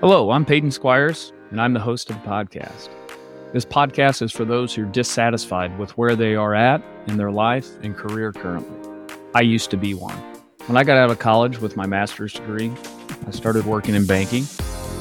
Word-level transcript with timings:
Hello, 0.00 0.30
I'm 0.30 0.44
Peyton 0.44 0.70
Squires, 0.70 1.32
and 1.50 1.60
I'm 1.60 1.72
the 1.72 1.80
host 1.80 2.08
of 2.08 2.22
the 2.22 2.28
podcast. 2.28 2.88
This 3.52 3.64
podcast 3.64 4.22
is 4.22 4.30
for 4.30 4.44
those 4.44 4.72
who 4.72 4.84
are 4.84 4.92
dissatisfied 4.92 5.76
with 5.76 5.90
where 5.98 6.14
they 6.14 6.36
are 6.36 6.54
at 6.54 6.80
in 7.08 7.16
their 7.16 7.32
life 7.32 7.66
and 7.82 7.96
career 7.96 8.32
currently. 8.32 8.78
I 9.34 9.40
used 9.40 9.72
to 9.72 9.76
be 9.76 9.94
one. 9.94 10.14
When 10.66 10.76
I 10.76 10.84
got 10.84 10.98
out 10.98 11.10
of 11.10 11.18
college 11.18 11.58
with 11.58 11.76
my 11.76 11.84
master's 11.84 12.32
degree, 12.32 12.72
I 13.26 13.32
started 13.32 13.66
working 13.66 13.96
in 13.96 14.06
banking. 14.06 14.44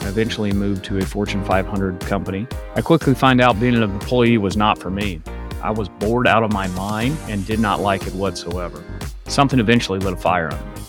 I 0.00 0.08
eventually 0.08 0.52
moved 0.52 0.84
to 0.86 0.98
a 0.98 1.02
Fortune 1.06 1.44
500 1.44 2.00
company. 2.00 2.48
I 2.74 2.80
quickly 2.80 3.14
find 3.14 3.40
out 3.40 3.60
being 3.60 3.76
an 3.76 3.84
employee 3.84 4.38
was 4.38 4.56
not 4.56 4.76
for 4.76 4.90
me. 4.90 5.22
I 5.62 5.70
was 5.70 5.88
bored 5.88 6.26
out 6.26 6.42
of 6.42 6.52
my 6.52 6.66
mind 6.66 7.16
and 7.28 7.46
did 7.46 7.60
not 7.60 7.78
like 7.78 8.08
it 8.08 8.14
whatsoever. 8.14 8.82
Something 9.28 9.60
eventually 9.60 10.00
lit 10.00 10.14
a 10.14 10.16
fire 10.16 10.52
under 10.52 10.64
me. 10.64 10.82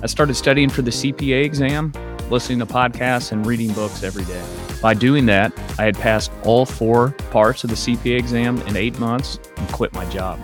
I 0.00 0.06
started 0.06 0.34
studying 0.34 0.68
for 0.68 0.82
the 0.82 0.92
CPA 0.92 1.44
exam, 1.44 1.92
listening 2.30 2.58
to 2.60 2.66
podcasts, 2.66 3.32
and 3.32 3.46
reading 3.46 3.72
books 3.72 4.02
every 4.02 4.24
day. 4.24 4.44
By 4.80 4.94
doing 4.94 5.26
that, 5.26 5.52
I 5.78 5.84
had 5.84 5.96
passed 5.96 6.30
all 6.44 6.64
four 6.64 7.10
parts 7.30 7.64
of 7.64 7.70
the 7.70 7.76
CPA 7.76 8.18
exam 8.18 8.58
in 8.62 8.76
eight 8.76 8.98
months 8.98 9.38
and 9.56 9.68
quit 9.70 9.92
my 9.92 10.04
job. 10.10 10.38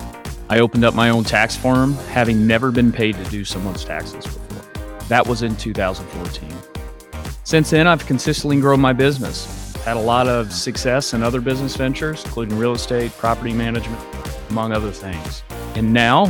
I 0.49 0.59
opened 0.59 0.85
up 0.85 0.95
my 0.95 1.11
own 1.11 1.25
tax 1.25 1.57
firm, 1.57 1.95
having 2.09 2.47
never 2.47 2.71
been 2.71 2.93
paid 2.93 3.17
to 3.17 3.25
do 3.25 3.45
someone's 3.45 3.85
taxes 3.85 4.25
before. 4.25 4.63
That 5.09 5.27
was 5.27 5.43
in 5.43 5.57
2014. 5.57 6.51
Since 7.45 7.71
then, 7.71 7.87
I've 7.87 8.07
consistently 8.07 8.61
grown 8.61 8.81
my 8.81 8.93
business, 8.93 9.75
had 9.85 9.97
a 9.97 10.01
lot 10.01 10.29
of 10.29 10.53
success 10.53 11.13
in 11.13 11.23
other 11.23 11.41
business 11.41 11.77
ventures, 11.77 12.25
including 12.25 12.59
real 12.59 12.73
estate, 12.73 13.13
property 13.13 13.53
management, 13.53 14.01
among 14.51 14.73
other 14.73 14.91
things. 14.91 15.43
And 15.75 15.93
now 15.93 16.27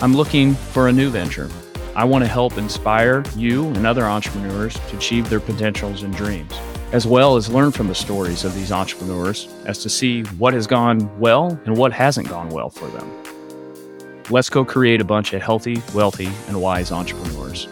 I'm 0.00 0.14
looking 0.14 0.54
for 0.54 0.88
a 0.88 0.92
new 0.92 1.08
venture. 1.10 1.48
I 1.96 2.02
want 2.02 2.24
to 2.24 2.28
help 2.28 2.58
inspire 2.58 3.22
you 3.36 3.68
and 3.68 3.86
other 3.86 4.04
entrepreneurs 4.04 4.74
to 4.74 4.96
achieve 4.96 5.30
their 5.30 5.38
potentials 5.38 6.02
and 6.02 6.12
dreams, 6.12 6.52
as 6.90 7.06
well 7.06 7.36
as 7.36 7.48
learn 7.48 7.70
from 7.70 7.86
the 7.86 7.94
stories 7.94 8.42
of 8.42 8.52
these 8.52 8.72
entrepreneurs 8.72 9.46
as 9.64 9.78
to 9.84 9.88
see 9.88 10.22
what 10.38 10.54
has 10.54 10.66
gone 10.66 11.08
well 11.20 11.56
and 11.66 11.76
what 11.76 11.92
hasn't 11.92 12.28
gone 12.28 12.48
well 12.48 12.68
for 12.68 12.88
them. 12.88 13.08
Let's 14.28 14.50
go 14.50 14.64
create 14.64 15.00
a 15.00 15.04
bunch 15.04 15.34
of 15.34 15.42
healthy, 15.42 15.80
wealthy, 15.94 16.30
and 16.48 16.60
wise 16.60 16.90
entrepreneurs. 16.90 17.68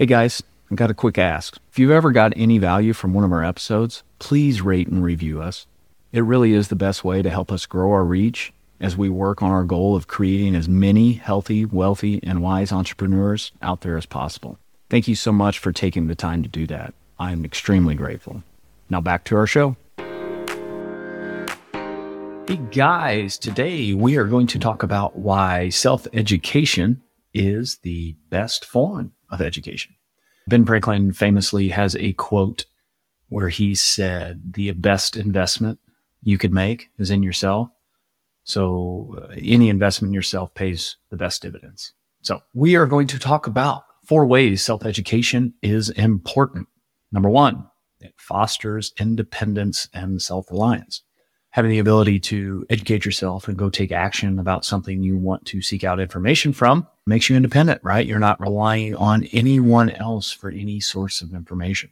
Hey 0.00 0.06
guys, 0.06 0.42
I've 0.68 0.76
got 0.76 0.90
a 0.90 0.94
quick 0.94 1.16
ask. 1.16 1.58
If 1.70 1.78
you've 1.78 1.92
ever 1.92 2.10
got 2.10 2.32
any 2.34 2.58
value 2.58 2.92
from 2.92 3.14
one 3.14 3.22
of 3.22 3.30
our 3.30 3.44
episodes, 3.44 4.02
please 4.18 4.62
rate 4.62 4.88
and 4.88 5.04
review 5.04 5.40
us. 5.40 5.68
It 6.10 6.22
really 6.22 6.54
is 6.54 6.68
the 6.68 6.74
best 6.74 7.04
way 7.04 7.22
to 7.22 7.30
help 7.30 7.52
us 7.52 7.66
grow 7.66 7.92
our 7.92 8.04
reach 8.04 8.52
as 8.80 8.96
we 8.96 9.08
work 9.08 9.42
on 9.42 9.50
our 9.50 9.64
goal 9.64 9.96
of 9.96 10.06
creating 10.06 10.54
as 10.54 10.68
many 10.68 11.14
healthy, 11.14 11.64
wealthy, 11.64 12.20
and 12.22 12.42
wise 12.42 12.72
entrepreneurs 12.72 13.52
out 13.62 13.80
there 13.80 13.96
as 13.96 14.06
possible. 14.06 14.58
Thank 14.90 15.08
you 15.08 15.14
so 15.14 15.32
much 15.32 15.58
for 15.58 15.72
taking 15.72 16.06
the 16.06 16.14
time 16.14 16.42
to 16.42 16.48
do 16.48 16.66
that. 16.66 16.94
I 17.18 17.32
am 17.32 17.44
extremely 17.44 17.94
grateful. 17.94 18.42
Now 18.90 19.00
back 19.00 19.24
to 19.24 19.36
our 19.36 19.46
show. 19.46 19.76
Hey 22.46 22.60
guys, 22.70 23.38
today 23.38 23.92
we 23.94 24.16
are 24.16 24.26
going 24.26 24.46
to 24.48 24.58
talk 24.58 24.84
about 24.84 25.18
why 25.18 25.68
self 25.70 26.06
education 26.12 27.02
is 27.34 27.78
the 27.78 28.14
best 28.30 28.64
form 28.64 29.12
of 29.30 29.40
education. 29.40 29.94
Ben 30.46 30.64
Franklin 30.64 31.12
famously 31.12 31.70
has 31.70 31.96
a 31.96 32.12
quote 32.12 32.66
where 33.28 33.48
he 33.48 33.74
said, 33.74 34.54
The 34.54 34.70
best 34.72 35.16
investment 35.16 35.80
you 36.22 36.38
could 36.38 36.52
make 36.52 36.90
is 36.98 37.10
in 37.10 37.24
yourself. 37.24 37.70
So 38.46 39.16
uh, 39.20 39.34
any 39.36 39.68
investment 39.68 40.10
in 40.10 40.14
yourself 40.14 40.54
pays 40.54 40.96
the 41.10 41.16
best 41.16 41.42
dividends. 41.42 41.92
So 42.22 42.40
we 42.54 42.76
are 42.76 42.86
going 42.86 43.08
to 43.08 43.18
talk 43.18 43.48
about 43.48 43.82
four 44.04 44.24
ways 44.24 44.62
self 44.62 44.86
education 44.86 45.52
is 45.62 45.90
important. 45.90 46.68
Number 47.10 47.28
one, 47.28 47.66
it 48.00 48.14
fosters 48.16 48.92
independence 48.98 49.88
and 49.92 50.22
self 50.22 50.50
reliance. 50.50 51.02
Having 51.50 51.72
the 51.72 51.78
ability 51.80 52.20
to 52.20 52.64
educate 52.70 53.04
yourself 53.04 53.48
and 53.48 53.58
go 53.58 53.68
take 53.68 53.90
action 53.90 54.38
about 54.38 54.64
something 54.64 55.02
you 55.02 55.16
want 55.16 55.44
to 55.46 55.60
seek 55.60 55.82
out 55.82 55.98
information 55.98 56.52
from 56.52 56.86
makes 57.06 57.28
you 57.28 57.34
independent, 57.34 57.80
right? 57.82 58.06
You're 58.06 58.18
not 58.20 58.40
relying 58.40 58.94
on 58.94 59.24
anyone 59.32 59.90
else 59.90 60.30
for 60.30 60.50
any 60.50 60.78
source 60.78 61.20
of 61.20 61.34
information. 61.34 61.90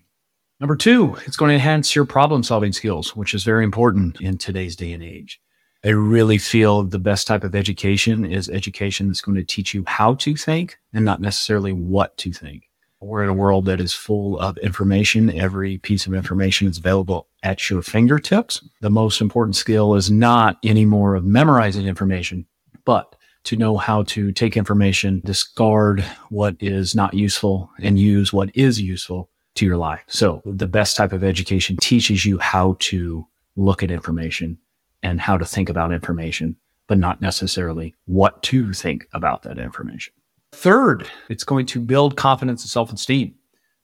Number 0.60 0.76
two, 0.76 1.16
it's 1.26 1.36
going 1.36 1.48
to 1.48 1.54
enhance 1.54 1.96
your 1.96 2.04
problem 2.04 2.44
solving 2.44 2.72
skills, 2.72 3.16
which 3.16 3.34
is 3.34 3.42
very 3.42 3.64
important 3.64 4.20
in 4.20 4.38
today's 4.38 4.76
day 4.76 4.92
and 4.92 5.02
age. 5.02 5.40
I 5.84 5.90
really 5.90 6.38
feel 6.38 6.82
the 6.82 6.98
best 6.98 7.26
type 7.26 7.44
of 7.44 7.54
education 7.54 8.24
is 8.24 8.48
education 8.48 9.08
that's 9.08 9.20
going 9.20 9.36
to 9.36 9.44
teach 9.44 9.74
you 9.74 9.84
how 9.86 10.14
to 10.14 10.34
think 10.34 10.78
and 10.94 11.04
not 11.04 11.20
necessarily 11.20 11.72
what 11.72 12.16
to 12.18 12.32
think. 12.32 12.70
We're 13.02 13.22
in 13.22 13.28
a 13.28 13.34
world 13.34 13.66
that 13.66 13.82
is 13.82 13.92
full 13.92 14.38
of 14.38 14.56
information. 14.58 15.38
Every 15.38 15.76
piece 15.76 16.06
of 16.06 16.14
information 16.14 16.68
is 16.68 16.78
available 16.78 17.28
at 17.42 17.68
your 17.68 17.82
fingertips. 17.82 18.66
The 18.80 18.88
most 18.88 19.20
important 19.20 19.56
skill 19.56 19.94
is 19.94 20.10
not 20.10 20.56
anymore 20.64 21.16
of 21.16 21.24
memorizing 21.26 21.86
information, 21.86 22.46
but 22.86 23.14
to 23.44 23.56
know 23.56 23.76
how 23.76 24.04
to 24.04 24.32
take 24.32 24.56
information, 24.56 25.20
discard 25.26 26.00
what 26.30 26.56
is 26.60 26.94
not 26.94 27.12
useful 27.12 27.70
and 27.78 27.98
use 27.98 28.32
what 28.32 28.48
is 28.56 28.80
useful 28.80 29.28
to 29.56 29.66
your 29.66 29.76
life. 29.76 30.02
So 30.06 30.40
the 30.46 30.66
best 30.66 30.96
type 30.96 31.12
of 31.12 31.22
education 31.22 31.76
teaches 31.76 32.24
you 32.24 32.38
how 32.38 32.76
to 32.80 33.26
look 33.54 33.82
at 33.82 33.90
information 33.90 34.58
and 35.04 35.20
how 35.20 35.36
to 35.36 35.44
think 35.44 35.68
about 35.68 35.92
information, 35.92 36.56
but 36.88 36.98
not 36.98 37.20
necessarily 37.20 37.94
what 38.06 38.42
to 38.42 38.72
think 38.72 39.06
about 39.12 39.42
that 39.42 39.58
information. 39.58 40.14
Third, 40.52 41.06
it's 41.28 41.44
going 41.44 41.66
to 41.66 41.80
build 41.80 42.16
confidence 42.16 42.62
and 42.62 42.70
self 42.70 42.92
esteem. 42.92 43.34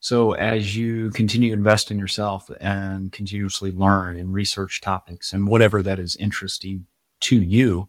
So 0.00 0.32
as 0.32 0.74
you 0.74 1.10
continue 1.10 1.50
to 1.50 1.56
invest 1.56 1.90
in 1.90 1.98
yourself 1.98 2.50
and 2.60 3.12
continuously 3.12 3.70
learn 3.70 4.16
and 4.16 4.32
research 4.32 4.80
topics 4.80 5.34
and 5.34 5.46
whatever 5.46 5.82
that 5.82 5.98
is 5.98 6.16
interesting 6.16 6.86
to 7.20 7.36
you, 7.36 7.88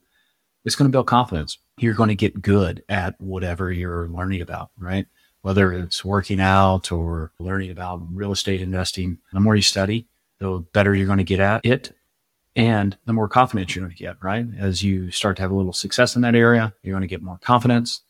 it's 0.65 0.75
going 0.75 0.89
to 0.89 0.91
build 0.91 1.07
confidence. 1.07 1.57
You're 1.79 1.93
going 1.93 2.09
to 2.09 2.15
get 2.15 2.41
good 2.41 2.83
at 2.89 3.19
whatever 3.21 3.71
you're 3.71 4.09
learning 4.09 4.41
about, 4.41 4.71
right? 4.77 5.07
Whether 5.41 5.71
it's 5.71 6.03
working 6.03 6.41
out 6.41 6.91
or 6.91 7.31
learning 7.39 7.71
about 7.71 8.01
real 8.11 8.33
estate 8.33 8.61
investing. 8.61 9.19
The 9.31 9.39
more 9.39 9.55
you 9.55 9.61
study, 9.61 10.07
the 10.39 10.65
better 10.73 10.93
you're 10.93 11.07
going 11.07 11.17
to 11.19 11.23
get 11.23 11.39
at 11.39 11.65
it 11.65 11.93
and 12.55 12.97
the 13.05 13.13
more 13.13 13.27
confidence 13.27 13.75
you're 13.75 13.85
going 13.85 13.95
to 13.95 14.03
get, 14.03 14.17
right? 14.21 14.45
As 14.57 14.83
you 14.83 15.11
start 15.11 15.37
to 15.37 15.41
have 15.41 15.51
a 15.51 15.55
little 15.55 15.73
success 15.73 16.15
in 16.15 16.21
that 16.23 16.35
area, 16.35 16.73
you're 16.83 16.93
going 16.93 17.01
to 17.01 17.07
get 17.07 17.21
more 17.21 17.39
confidence. 17.41 18.01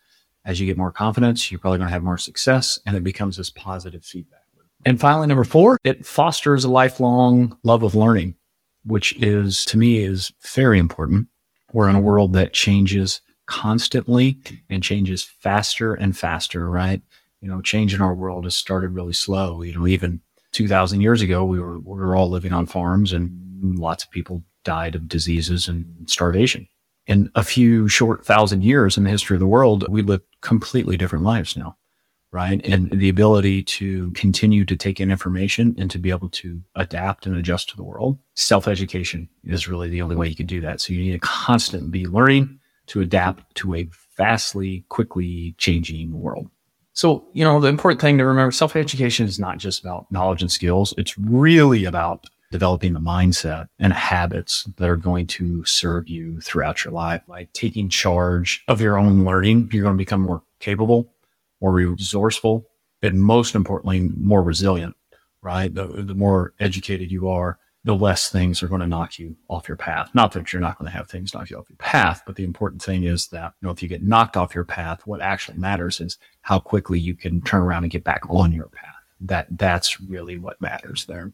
As 0.44 0.60
you 0.60 0.66
get 0.66 0.78
more 0.78 0.92
confidence, 0.92 1.52
you're 1.52 1.60
probably 1.60 1.78
going 1.78 1.88
to 1.88 1.94
have 1.94 2.04
more 2.04 2.18
success 2.18 2.80
and 2.86 2.96
it 2.96 3.04
becomes 3.04 3.38
this 3.38 3.52
positive 3.52 4.04
feedback. 4.04 4.42
And 4.86 5.00
finally, 5.00 5.28
number 5.28 5.44
four, 5.44 5.78
it 5.84 6.06
fosters 6.06 6.64
a 6.64 6.70
lifelong 6.70 7.56
love 7.64 7.84
of 7.84 7.94
learning, 7.94 8.36
which 8.84 9.16
is 9.22 9.64
to 9.66 9.78
me 9.78 10.00
is 10.00 10.32
very 10.42 10.80
important. 10.80 11.28
We're 11.72 11.90
in 11.90 11.96
a 11.96 12.02
world 12.02 12.34
that 12.34 12.54
changes 12.54 13.22
constantly 13.46 14.40
and 14.70 14.82
changes 14.82 15.24
faster 15.24 15.94
and 15.94 16.18
faster, 16.18 16.70
right? 16.70 17.02
You 17.42 17.50
know, 17.50 17.62
change 17.62 17.94
in 17.94 18.02
our 18.02 18.16
world 18.16 18.46
has 18.46 18.56
started 18.56 18.90
really 18.90 19.14
slow. 19.14 19.62
You 19.62 19.78
know, 19.78 19.88
even 19.88 20.22
2000 20.52 21.02
years 21.02 21.22
ago, 21.22 21.46
we 21.46 21.60
were, 21.60 21.80
we 21.80 22.00
were 22.00 22.16
all 22.16 22.30
living 22.30 22.54
on 22.54 22.66
farms 22.66 23.14
and 23.14 23.30
lots 23.62 24.04
of 24.04 24.12
people 24.12 24.44
died 24.64 24.96
of 24.96 25.08
diseases 25.08 25.68
and 25.68 25.86
starvation. 26.08 26.68
In 27.08 27.32
a 27.36 27.44
few 27.44 27.88
short 27.88 28.26
thousand 28.26 28.64
years 28.64 28.98
in 28.98 29.04
the 29.04 29.10
history 29.10 29.36
of 29.36 29.40
the 29.40 29.48
world, 29.48 29.86
we 29.90 30.02
live 30.02 30.22
completely 30.42 30.98
different 30.98 31.24
lives 31.24 31.58
now, 31.58 31.76
right? 32.32 32.64
And 32.66 32.92
the 32.92 33.10
ability 33.10 33.64
to 33.64 34.12
continue 34.12 34.66
to 34.66 34.76
take 34.76 35.00
in 35.00 35.10
information 35.10 35.76
and 35.80 35.90
to 35.92 35.98
be 35.98 36.12
able 36.12 36.30
to 36.30 36.62
adapt 36.76 37.26
and 37.26 37.36
adjust 37.36 37.70
to 37.70 37.76
the 37.76 37.84
world. 37.84 38.20
Self 38.36 38.68
education 38.68 39.28
is 39.44 39.68
really 39.68 39.90
the 39.90 40.02
only 40.02 40.16
way 40.16 40.28
you 40.28 40.36
can 40.36 40.46
do 40.46 40.62
that. 40.62 40.80
So 40.80 40.94
you 40.94 41.02
need 41.02 41.14
to 41.14 41.20
constantly 41.20 41.90
be 41.90 42.08
learning 42.08 42.60
to 42.88 43.02
adapt 43.02 43.56
to 43.56 43.76
a 43.76 43.90
vastly, 44.16 44.86
quickly 44.90 45.56
changing 45.58 46.12
world. 46.12 46.50
So, 46.94 47.26
you 47.34 47.44
know, 47.44 47.60
the 47.60 47.70
important 47.70 48.02
thing 48.02 48.18
to 48.18 48.26
remember 48.26 48.52
self 48.52 48.76
education 48.76 49.26
is 49.26 49.40
not 49.40 49.58
just 49.58 49.82
about 49.82 50.12
knowledge 50.12 50.42
and 50.42 50.52
skills. 50.52 50.94
It's 50.98 51.18
really 51.18 51.86
about 51.86 52.28
developing 52.52 52.94
the 52.94 53.00
mindset 53.00 53.68
and 53.80 53.94
habits 53.94 54.66
that 54.78 54.90
are 54.90 54.98
going 54.98 55.26
to 55.26 55.66
serve 55.66 56.08
you 56.08 56.40
throughout 56.42 56.84
your 56.84 56.94
life. 56.94 57.22
By 57.28 57.48
taking 57.54 57.90
charge 57.90 58.64
of 58.68 58.82
your 58.82 58.98
own 58.98 59.26
learning, 59.26 59.70
you're 59.72 59.84
going 59.84 59.96
to 59.96 60.02
become 60.02 60.22
more 60.22 60.44
capable, 60.60 61.12
more 61.62 61.72
resourceful, 61.72 62.68
and 63.02 63.20
most 63.20 63.56
importantly, 63.56 64.12
more 64.18 64.44
resilient, 64.44 64.96
right? 65.42 65.74
The, 65.74 65.88
the 65.88 66.14
more 66.14 66.54
educated 66.60 67.12
you 67.12 67.30
are, 67.30 67.58
the 67.84 67.96
less 67.96 68.30
things 68.30 68.62
are 68.62 68.68
going 68.68 68.82
to 68.82 68.88
knock 68.88 69.18
you 69.18 69.36
off 69.50 69.68
your 69.68 69.78
path. 69.78 70.12
Not 70.14 70.34
that 70.34 70.54
you're 70.54 70.62
not 70.62 70.78
going 70.78 70.92
to 70.92 70.96
have 70.96 71.10
things 71.10 71.34
knock 71.34 71.50
you 71.50 71.58
off 71.58 71.70
your 71.70 71.78
path, 71.78 72.22
but 72.28 72.36
the 72.36 72.44
important 72.44 72.84
thing 72.84 73.06
is 73.06 73.28
that, 73.30 73.54
you 73.60 73.66
know, 73.66 73.72
if 73.72 73.82
you 73.82 73.90
get 73.90 74.04
knocked 74.04 74.38
off 74.38 74.54
your 74.54 74.66
path, 74.66 75.08
what 75.08 75.20
actually 75.20 75.58
matters 75.58 76.00
is 76.00 76.20
how 76.42 76.60
quickly 76.60 77.00
you 77.00 77.16
can 77.16 77.42
turn 77.42 77.62
around 77.62 77.84
and 77.84 77.92
get 77.92 78.04
back 78.04 78.22
on 78.30 78.52
your 78.52 78.68
path. 78.68 78.94
That, 79.22 79.48
that's 79.58 80.00
really 80.00 80.38
what 80.38 80.62
matters 80.62 81.06
there. 81.06 81.34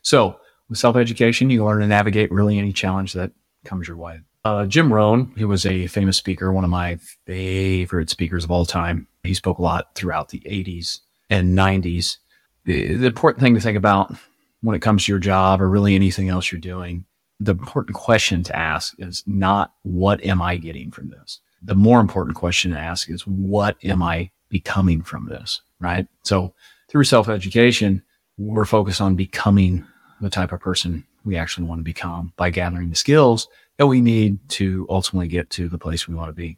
So 0.00 0.40
with 0.68 0.78
self 0.78 0.96
education, 0.96 1.50
you 1.50 1.64
learn 1.64 1.80
to 1.80 1.86
navigate 1.86 2.32
really 2.32 2.58
any 2.58 2.72
challenge 2.72 3.12
that 3.12 3.32
comes 3.64 3.88
your 3.88 3.96
way. 3.96 4.20
Uh, 4.44 4.66
Jim 4.66 4.92
Rohn, 4.92 5.32
he 5.36 5.44
was 5.44 5.64
a 5.64 5.86
famous 5.86 6.16
speaker, 6.16 6.52
one 6.52 6.64
of 6.64 6.70
my 6.70 6.96
favorite 7.26 8.10
speakers 8.10 8.44
of 8.44 8.50
all 8.50 8.66
time. 8.66 9.06
He 9.22 9.34
spoke 9.34 9.58
a 9.58 9.62
lot 9.62 9.94
throughout 9.94 10.30
the 10.30 10.40
80s 10.40 10.98
and 11.30 11.56
90s, 11.56 12.18
the, 12.64 12.94
the 12.94 13.06
important 13.06 13.42
thing 13.42 13.54
to 13.54 13.60
think 13.60 13.78
about 13.78 14.14
when 14.60 14.76
it 14.76 14.82
comes 14.82 15.04
to 15.04 15.12
your 15.12 15.18
job 15.18 15.60
or 15.60 15.68
really 15.68 15.94
anything 15.94 16.28
else 16.28 16.52
you're 16.52 16.60
doing, 16.60 17.04
the 17.40 17.52
important 17.52 17.96
question 17.96 18.42
to 18.44 18.56
ask 18.56 18.94
is 18.98 19.24
not 19.26 19.72
what 19.82 20.22
am 20.24 20.40
I 20.40 20.56
getting 20.56 20.90
from 20.90 21.10
this? 21.10 21.40
The 21.62 21.74
more 21.74 22.00
important 22.00 22.36
question 22.36 22.70
to 22.72 22.78
ask 22.78 23.10
is 23.10 23.26
what 23.26 23.76
am 23.82 24.02
I 24.02 24.30
becoming 24.48 25.02
from 25.02 25.26
this? 25.28 25.62
Right. 25.80 26.06
So 26.22 26.54
through 26.88 27.04
self 27.04 27.28
education, 27.28 28.02
we're 28.36 28.64
focused 28.64 29.00
on 29.00 29.16
becoming 29.16 29.84
the 30.22 30.30
type 30.30 30.52
of 30.52 30.60
person 30.60 31.04
we 31.24 31.36
actually 31.36 31.66
want 31.66 31.80
to 31.80 31.84
become 31.84 32.32
by 32.36 32.48
gathering 32.48 32.88
the 32.88 32.96
skills 32.96 33.48
that 33.76 33.86
we 33.86 34.00
need 34.00 34.38
to 34.48 34.86
ultimately 34.88 35.28
get 35.28 35.50
to 35.50 35.68
the 35.68 35.78
place 35.78 36.06
we 36.08 36.14
want 36.14 36.28
to 36.28 36.32
be. 36.32 36.56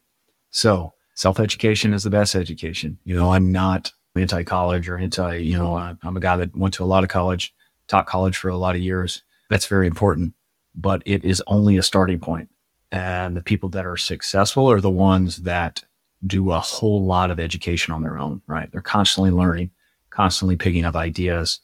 So 0.51 0.93
self 1.15 1.41
education 1.41 1.95
is 1.95 2.05
the 2.05 2.11
best 2.11 2.35
education. 2.35 2.99
You 3.05 3.17
know, 3.17 3.33
I'm 3.33 3.51
not 3.51 3.93
anti 4.15 4.45
college 4.45 4.89
or 4.89 4.99
anti, 4.99 5.37
you 5.39 5.59
know, 5.59 5.77
I'm 5.77 6.17
a 6.17 6.21
guy 6.21 6.37
that 6.37 6.55
went 6.57 6.75
to 6.75 6.85
a 6.85 6.87
lot 6.87 7.03
of 7.03 7.11
college, 7.11 7.55
taught 7.89 8.07
college 8.07 8.37
for 8.37 8.49
a 8.49 8.57
lot 8.57 8.77
of 8.77 8.83
years. 8.83 9.23
That's 9.49 9.67
very 9.67 9.87
important, 9.87 10.35
but 10.75 11.03
it 11.07 11.25
is 11.25 11.43
only 11.47 11.77
a 11.77 11.83
starting 11.83 12.21
point. 12.21 12.51
And 12.93 13.37
the 13.37 13.43
people 13.43 13.71
that 13.71 13.87
are 13.87 13.97
successful 13.97 14.71
are 14.71 14.81
the 14.81 14.91
ones 14.91 15.39
that 15.39 15.83
do 16.27 16.53
a 16.53 16.61
whole 16.61 17.05
lot 17.05 17.31
of 17.31 17.41
education 17.41 17.93
on 17.93 18.03
their 18.03 18.19
own, 18.19 18.41
right? 18.47 18.71
They're 18.71 18.81
constantly 18.81 19.31
learning, 19.31 19.71
constantly 20.11 20.57
picking 20.57 20.85
up 20.85 20.95
ideas, 20.95 21.61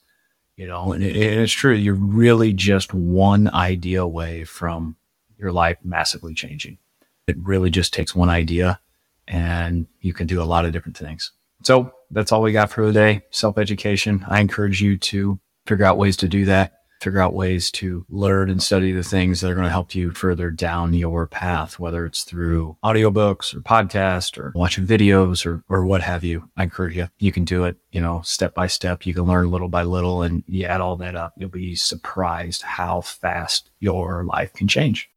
you 0.61 0.67
know, 0.67 0.93
and, 0.93 1.03
it, 1.03 1.15
and 1.15 1.41
it's 1.41 1.51
true. 1.51 1.73
You're 1.73 1.95
really 1.95 2.53
just 2.53 2.93
one 2.93 3.49
idea 3.51 4.03
away 4.03 4.43
from 4.43 4.95
your 5.39 5.51
life 5.51 5.79
massively 5.83 6.35
changing. 6.35 6.77
It 7.25 7.35
really 7.39 7.71
just 7.71 7.95
takes 7.95 8.13
one 8.13 8.29
idea 8.29 8.79
and 9.27 9.87
you 10.01 10.13
can 10.13 10.27
do 10.27 10.39
a 10.39 10.45
lot 10.45 10.65
of 10.65 10.71
different 10.71 10.95
things. 10.95 11.31
So 11.63 11.91
that's 12.11 12.31
all 12.31 12.43
we 12.43 12.51
got 12.51 12.69
for 12.69 12.85
today. 12.85 13.23
Self 13.31 13.57
education. 13.57 14.23
I 14.27 14.39
encourage 14.39 14.83
you 14.83 14.99
to 14.99 15.39
figure 15.65 15.83
out 15.83 15.97
ways 15.97 16.15
to 16.17 16.27
do 16.27 16.45
that 16.45 16.80
figure 17.01 17.19
out 17.19 17.33
ways 17.33 17.71
to 17.71 18.05
learn 18.09 18.49
and 18.49 18.61
study 18.61 18.91
the 18.91 19.03
things 19.03 19.41
that 19.41 19.49
are 19.49 19.55
going 19.55 19.65
to 19.65 19.71
help 19.71 19.95
you 19.95 20.11
further 20.11 20.51
down 20.51 20.93
your 20.93 21.25
path, 21.25 21.79
whether 21.79 22.05
it's 22.05 22.23
through 22.23 22.77
audiobooks 22.83 23.55
or 23.55 23.61
podcast 23.61 24.37
or 24.37 24.51
watching 24.55 24.85
videos 24.85 25.45
or, 25.45 25.63
or 25.67 25.83
what 25.83 26.01
have 26.01 26.23
you. 26.23 26.47
I 26.55 26.63
encourage 26.63 26.95
you. 26.95 27.07
You 27.17 27.31
can 27.31 27.43
do 27.43 27.63
it, 27.63 27.77
you 27.91 27.99
know, 27.99 28.21
step 28.23 28.53
by 28.53 28.67
step. 28.67 29.05
You 29.05 29.15
can 29.15 29.23
learn 29.23 29.49
little 29.49 29.67
by 29.67 29.83
little 29.83 30.21
and 30.21 30.43
you 30.47 30.65
add 30.65 30.79
all 30.79 30.95
that 30.97 31.15
up. 31.15 31.33
You'll 31.37 31.49
be 31.49 31.75
surprised 31.75 32.61
how 32.61 33.01
fast 33.01 33.71
your 33.79 34.23
life 34.23 34.53
can 34.53 34.67
change. 34.67 35.09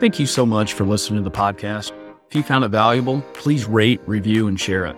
Thank 0.00 0.18
you 0.18 0.26
so 0.26 0.46
much 0.46 0.72
for 0.72 0.84
listening 0.84 1.22
to 1.22 1.28
the 1.28 1.36
podcast. 1.36 1.92
If 2.28 2.34
you 2.34 2.42
found 2.42 2.64
it 2.64 2.68
valuable, 2.68 3.20
please 3.34 3.66
rate, 3.66 4.00
review, 4.06 4.48
and 4.48 4.58
share 4.58 4.86
it. 4.86 4.96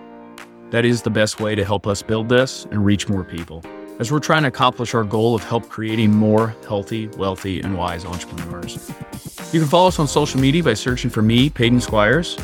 That 0.71 0.85
is 0.85 1.01
the 1.01 1.09
best 1.09 1.39
way 1.39 1.55
to 1.55 1.63
help 1.63 1.85
us 1.85 2.01
build 2.01 2.29
this 2.29 2.65
and 2.71 2.83
reach 2.83 3.07
more 3.09 3.23
people 3.23 3.61
as 3.99 4.11
we're 4.11 4.19
trying 4.19 4.43
to 4.43 4.47
accomplish 4.47 4.93
our 4.93 5.03
goal 5.03 5.35
of 5.35 5.43
help 5.43 5.69
creating 5.69 6.13
more 6.13 6.55
healthy, 6.67 7.07
wealthy, 7.17 7.61
and 7.61 7.77
wise 7.77 8.05
entrepreneurs. 8.05 8.91
You 9.51 9.59
can 9.59 9.69
follow 9.69 9.87
us 9.87 9.99
on 9.99 10.07
social 10.07 10.39
media 10.39 10.63
by 10.63 10.73
searching 10.73 11.09
for 11.09 11.21
me, 11.21 11.49
Peyton 11.49 11.81
Squires, 11.81 12.37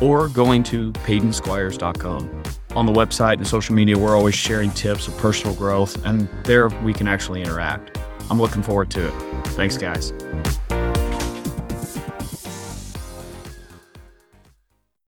or 0.00 0.28
going 0.28 0.62
to 0.64 0.92
PeytonSquires.com. 0.92 2.42
On 2.76 2.86
the 2.86 2.92
website 2.92 3.34
and 3.34 3.46
social 3.46 3.74
media, 3.74 3.96
we're 3.96 4.16
always 4.16 4.34
sharing 4.34 4.70
tips 4.70 5.06
of 5.06 5.16
personal 5.18 5.54
growth, 5.54 6.04
and 6.04 6.28
there 6.44 6.68
we 6.68 6.92
can 6.92 7.06
actually 7.06 7.40
interact. 7.42 7.98
I'm 8.30 8.40
looking 8.40 8.62
forward 8.62 8.90
to 8.92 9.06
it. 9.06 9.46
Thanks, 9.48 9.76
guys. 9.76 10.12